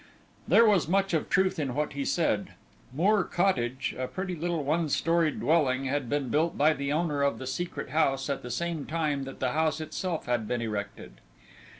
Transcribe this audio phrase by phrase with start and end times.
[0.47, 2.53] There was much of truth in what he said.
[2.91, 7.37] Moor Cottage, a pretty little one storied dwelling, had been built by the owner of
[7.37, 11.21] the Secret House at the same time that the house itself had been erected.